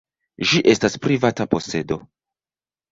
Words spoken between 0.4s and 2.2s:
Ĝi estas privata posedo.